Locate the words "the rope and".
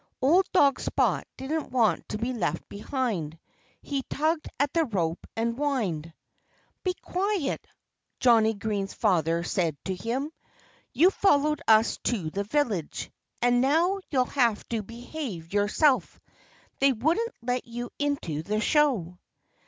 4.73-5.55